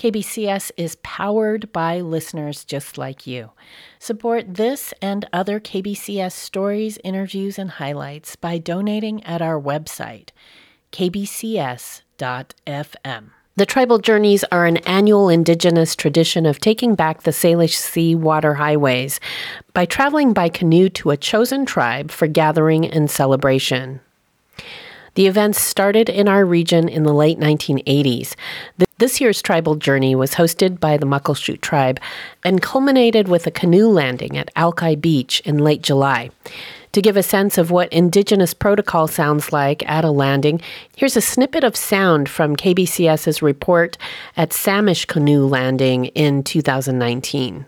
[0.00, 3.50] KBCS is powered by listeners just like you.
[3.98, 10.30] Support this and other KBCS stories, interviews, and highlights by donating at our website,
[10.90, 12.04] kbcs.fm.
[13.56, 18.54] The tribal journeys are an annual indigenous tradition of taking back the Salish Sea water
[18.54, 19.20] highways
[19.74, 24.00] by traveling by canoe to a chosen tribe for gathering and celebration.
[25.14, 28.34] The events started in our region in the late 1980s.
[29.00, 31.98] This year's tribal journey was hosted by the Muckleshoot tribe
[32.44, 36.28] and culminated with a canoe landing at Alki Beach in late July.
[36.92, 40.60] To give a sense of what Indigenous protocol sounds like at a landing,
[40.94, 43.96] here's a snippet of sound from KBCS's report
[44.36, 47.64] at Samish Canoe Landing in 2019.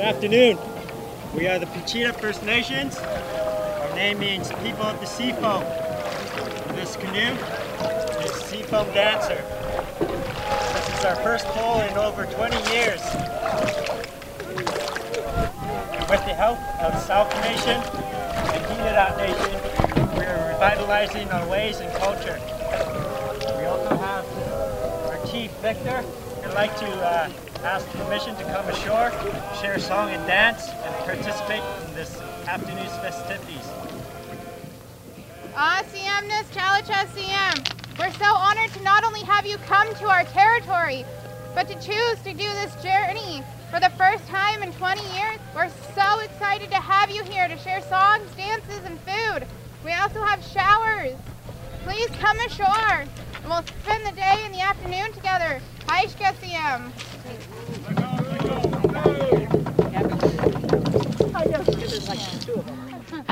[0.00, 0.58] Afternoon.
[1.34, 2.96] We are the Pacheedaht First Nations.
[2.96, 5.62] Our name means people of the sea foam.
[6.74, 7.36] This canoe
[8.24, 9.44] is Sea Foam Dancer.
[10.00, 13.02] This is our first pull in over 20 years.
[15.92, 21.80] And with the help of South Nation and Keenedat Nation, we are revitalizing our ways
[21.80, 22.40] and culture.
[23.58, 24.26] We also have
[25.06, 26.02] our chief, Victor.
[26.44, 27.30] I'd like to uh,
[27.64, 29.12] ask permission to come ashore,
[29.60, 33.68] share song and dance, and participate in this afternoon's festivities.
[35.54, 37.98] Ah, CMness, Chalacha CM.
[37.98, 41.04] We're so honored to not only have you come to our territory,
[41.54, 45.38] but to choose to do this journey for the first time in 20 years.
[45.54, 49.46] We're so excited to have you here to share songs, dances, and food.
[49.84, 51.16] We also have showers.
[51.84, 53.04] Please come ashore,
[53.42, 55.60] and we'll spend the day and the afternoon together.
[55.86, 56.92] Haishka CM.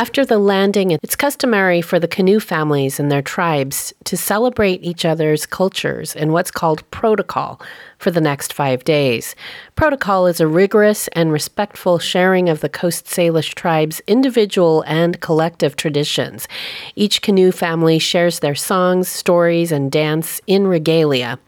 [0.01, 5.05] After the landing, it's customary for the canoe families and their tribes to celebrate each
[5.05, 7.61] other's cultures in what's called protocol
[7.99, 9.37] for the next five days.
[9.77, 15.77] Protocol is a rigorous and respectful sharing of the Coast Salish tribe's individual and collective
[15.77, 16.49] traditions.
[16.97, 21.39] Each canoe family shares their songs, stories, and dance in regalia.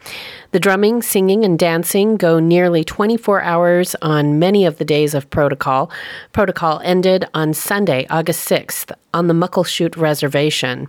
[0.53, 5.31] The drumming, singing, and dancing go nearly 24 hours on many of the days of
[5.31, 5.91] protocol.
[6.33, 10.89] Protocol ended on Sunday, August 6th, on the Muckleshoot Reservation.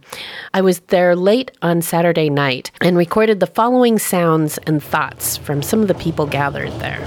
[0.54, 5.62] I was there late on Saturday night and recorded the following sounds and thoughts from
[5.62, 7.00] some of the people gathered there.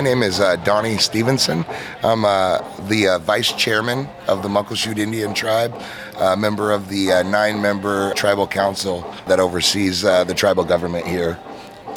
[0.00, 1.66] My name is uh, Donnie Stevenson.
[2.02, 5.78] I'm uh, the uh, vice chairman of the Muckleshoot Indian Tribe,
[6.16, 11.06] uh, member of the uh, nine member tribal council that oversees uh, the tribal government
[11.06, 11.38] here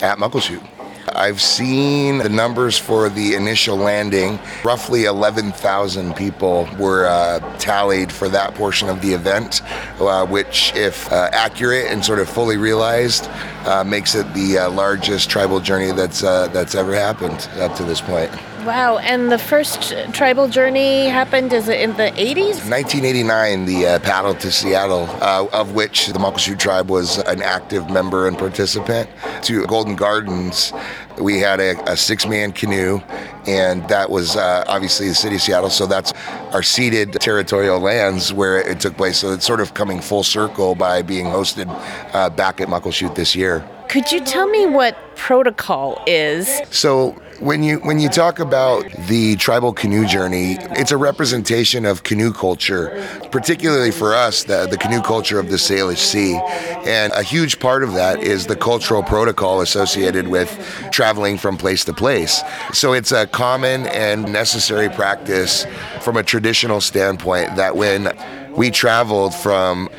[0.02, 0.73] at Muckleshoot.
[1.10, 4.40] I've seen the numbers for the initial landing.
[4.64, 9.62] Roughly 11,000 people were uh, tallied for that portion of the event,
[10.00, 13.28] uh, which, if uh, accurate and sort of fully realized,
[13.66, 17.84] uh, makes it the uh, largest tribal journey that's uh, that's ever happened up to
[17.84, 18.32] this point.
[18.66, 22.70] Wow, and the first tribal journey happened is it in the 80s?
[22.70, 27.90] 1989, the uh, paddle to Seattle, uh, of which the Muckleshoot tribe was an active
[27.90, 29.10] member and participant.
[29.44, 30.72] To Golden Gardens,
[31.20, 33.02] we had a, a six-man canoe,
[33.46, 35.70] and that was uh, obviously the city of Seattle.
[35.70, 36.14] So that's
[36.54, 39.18] our ceded territorial lands where it took place.
[39.18, 41.68] So it's sort of coming full circle by being hosted
[42.14, 43.68] uh, back at Muckleshoot this year.
[43.90, 46.62] Could you tell me what protocol is?
[46.72, 52.04] So when you when you talk about the tribal canoe journey, it's a representation of
[52.04, 56.40] canoe culture, particularly for us, the, the canoe culture of the Salish Sea.
[56.86, 60.50] And a huge part of that is the cultural protocol associated with
[60.92, 62.42] traveling from place to place.
[62.74, 65.66] So it's a common and necessary practice
[66.02, 68.18] from a traditional standpoint that when
[68.56, 69.90] we traveled from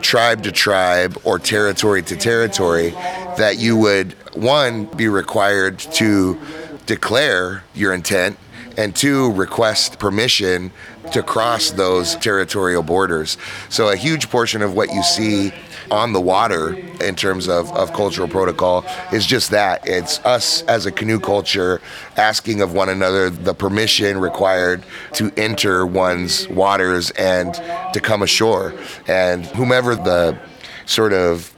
[0.00, 2.90] tribe to tribe or territory to territory,
[3.38, 6.38] that you would, one, be required to
[6.86, 8.38] declare your intent
[8.76, 10.70] and two, request permission
[11.12, 13.36] to cross those territorial borders.
[13.68, 15.52] So, a huge portion of what you see
[15.90, 19.86] on the water in terms of, of cultural protocol is just that.
[19.86, 21.82] It's us as a canoe culture
[22.16, 27.52] asking of one another the permission required to enter one's waters and
[27.92, 28.74] to come ashore.
[29.06, 30.38] And whomever the
[30.86, 31.54] sort of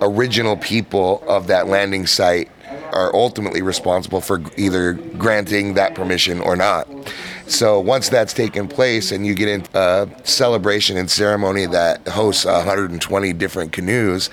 [0.00, 2.50] original people of that landing site
[2.92, 6.88] are ultimately responsible for either granting that permission or not.
[7.46, 12.06] So once that's taken place and you get into a uh, celebration and ceremony that
[12.08, 14.30] hosts 120 different canoes,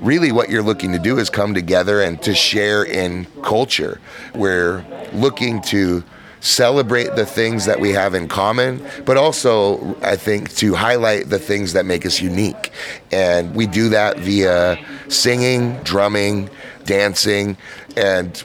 [0.00, 4.00] really what you're looking to do is come together and to share in culture.
[4.34, 6.04] We're looking to
[6.42, 11.38] celebrate the things that we have in common, but also, I think, to highlight the
[11.38, 12.72] things that make us unique.
[13.12, 14.76] And we do that via
[15.08, 16.50] singing, drumming,
[16.84, 17.56] dancing,
[17.96, 18.42] and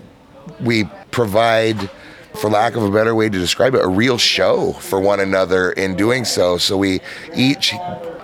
[0.62, 1.90] we provide
[2.36, 5.72] for lack of a better way to describe it, a real show for one another
[5.72, 6.60] in doing so.
[6.60, 7.02] So we
[7.36, 7.74] each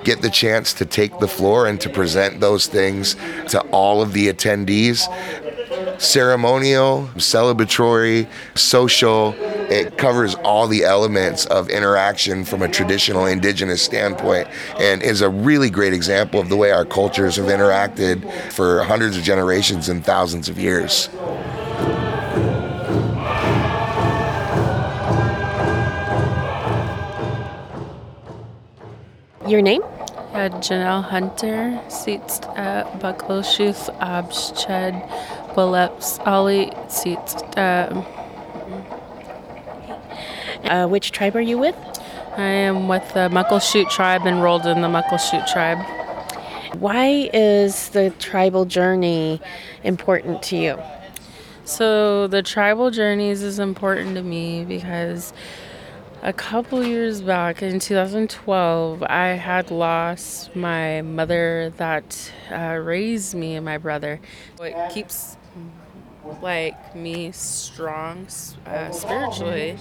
[0.03, 3.15] get the chance to take the floor and to present those things
[3.49, 5.07] to all of the attendees.
[5.99, 9.33] Ceremonial, celebratory, social,
[9.71, 14.47] it covers all the elements of interaction from a traditional indigenous standpoint
[14.79, 19.17] and is a really great example of the way our cultures have interacted for hundreds
[19.17, 21.09] of generations and thousands of years.
[29.47, 29.83] Your name?
[30.33, 34.93] Uh, Janelle Hunter, seats uh, Bucklershuth, Absched,
[35.55, 37.35] Willeps, Ollie, seats.
[37.55, 38.03] Uh,
[40.73, 41.75] Uh, which tribe are you with?
[42.35, 45.77] I am with the Muckleshoot tribe, enrolled in the Muckleshoot tribe.
[46.79, 49.39] Why is the tribal journey
[49.83, 50.79] important to you?
[51.63, 55.31] So, the tribal journeys is important to me because
[56.23, 63.53] a couple years back in 2012, I had lost my mother that uh, raised me
[63.53, 64.19] and my brother.
[64.59, 65.37] It keeps
[66.41, 68.27] like me strong
[68.65, 69.77] uh, spiritually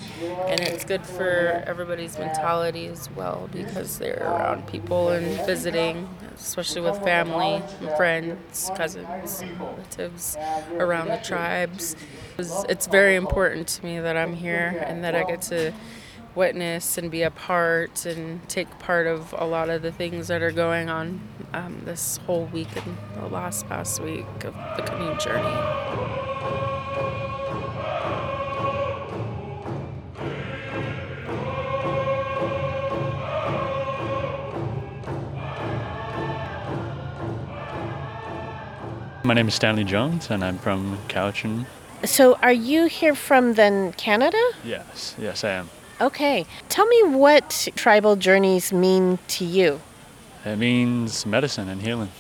[0.47, 6.81] and it's good for everybody's mentality as well because they're around people and visiting especially
[6.81, 7.63] with family
[7.97, 10.37] friends cousins relatives
[10.79, 11.95] around the tribes
[12.39, 15.73] it's very important to me that i'm here and that i get to
[16.35, 20.43] witness and be a part and take part of a lot of the things that
[20.43, 21.21] are going on
[21.53, 26.22] um, this whole week and the last past week of the canoe journey.
[39.25, 41.65] My name is Stanley Jones, and I'm from Cowichan.
[42.05, 44.41] So, are you here from then Canada?
[44.65, 45.71] Yes, yes, I am.
[46.01, 46.45] Okay.
[46.69, 49.81] Tell me what tribal journeys mean to you.
[50.45, 52.11] It means medicine and healing.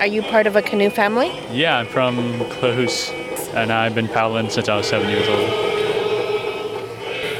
[0.00, 1.30] Are you part of a canoe family?
[1.52, 2.16] Yeah, I'm from
[2.56, 3.10] Klahoose,
[3.54, 5.50] and I've been paddling since I was seven years old.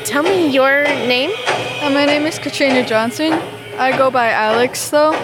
[0.04, 1.30] Tell me your name.
[1.80, 3.32] Uh, my name is Katrina Johnson.
[3.78, 5.14] I go by Alex though,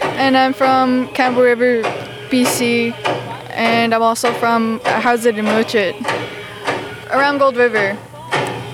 [0.00, 1.82] and I'm from Campbell River,
[2.30, 2.94] BC,
[3.84, 5.94] and I'm also from Haused and Muchit,
[7.10, 7.92] around Gold River.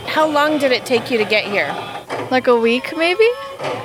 [0.07, 1.67] How long did it take you to get here?
[2.31, 3.29] Like a week, maybe?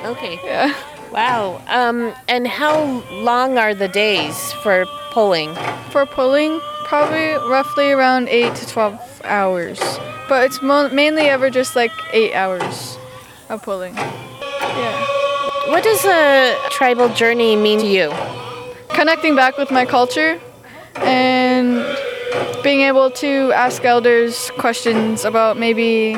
[0.04, 0.38] Okay.
[0.44, 0.72] Yeah.
[1.10, 1.60] Wow.
[1.66, 5.52] Um, and how long are the days for pulling?
[5.90, 9.80] For pulling, probably roughly around 8 to 12 hours.
[10.28, 12.98] But it's mo- mainly ever just like 8 hours
[13.48, 13.96] of pulling.
[13.96, 15.06] Yeah.
[15.70, 18.12] What does a tribal journey mean to you?
[18.90, 20.40] Connecting back with my culture
[21.00, 21.84] and
[22.62, 26.16] being able to ask elders questions about maybe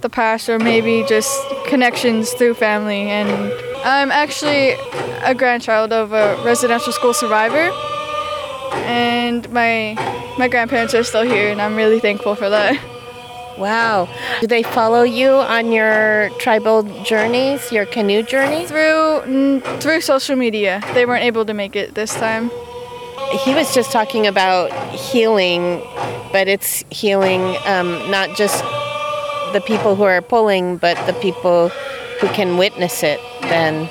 [0.00, 1.32] the past or maybe just
[1.66, 3.10] connections through family.
[3.10, 3.52] And
[3.84, 4.72] I'm actually
[5.22, 7.70] a grandchild of a residential school survivor,
[8.84, 9.94] and my
[10.38, 12.78] my grandparents are still here, and I'm really thankful for that.
[13.58, 14.08] Wow.
[14.40, 18.64] Do they follow you on your tribal journeys, your canoe journey?
[18.66, 22.50] Through through social media, they weren't able to make it this time.
[23.40, 25.82] He was just talking about healing,
[26.32, 28.62] but it's healing um, not just
[29.52, 31.70] the people who are pulling, but the people
[32.20, 33.88] who can witness it then.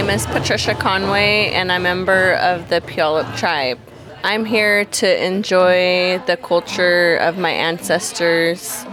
[0.00, 3.78] Name is Patricia Conway, and I'm a member of the Puyallup tribe.
[4.24, 8.86] I'm here to enjoy the culture of my ancestors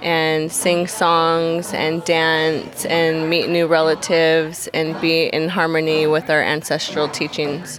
[0.00, 6.40] and sing songs and dance and meet new relatives and be in harmony with our
[6.40, 7.78] ancestral teachings.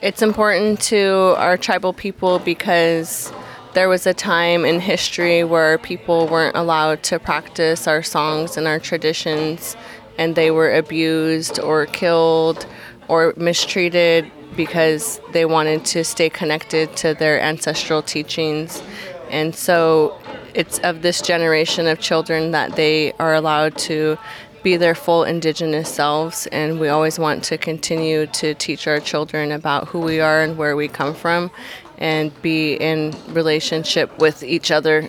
[0.00, 3.32] It's important to our tribal people because
[3.72, 8.68] there was a time in history where people weren't allowed to practice our songs and
[8.68, 9.76] our traditions,
[10.18, 12.66] and they were abused or killed
[13.08, 18.82] or mistreated because they wanted to stay connected to their ancestral teachings.
[19.30, 20.18] And so
[20.54, 24.16] it's of this generation of children that they are allowed to
[24.62, 29.52] be their full indigenous selves and we always want to continue to teach our children
[29.52, 31.50] about who we are and where we come from
[31.98, 35.08] and be in relationship with each other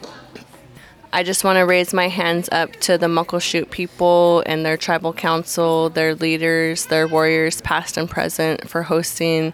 [1.16, 5.14] I just want to raise my hands up to the Muckleshoot people and their tribal
[5.14, 9.54] council, their leaders, their warriors, past and present, for hosting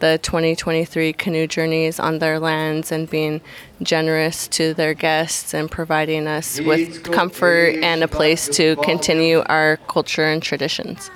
[0.00, 3.42] the 2023 canoe journeys on their lands and being
[3.82, 9.76] generous to their guests and providing us with comfort and a place to continue our
[9.88, 11.10] culture and traditions.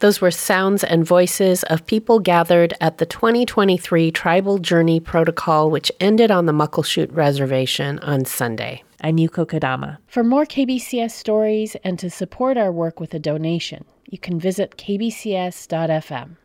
[0.00, 5.92] Those were sounds and voices of people gathered at the 2023 Tribal Journey Protocol, which
[6.00, 8.82] ended on the Muckleshoot Reservation on Sunday.
[9.06, 9.98] I'm Yuko Kodama.
[10.08, 14.76] For more KBCS stories and to support our work with a donation, you can visit
[14.78, 16.36] kbcs.fm.